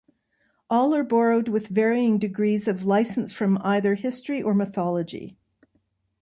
[0.67, 5.37] All are borrowed-with varying degrees of licence-from either history or mythology.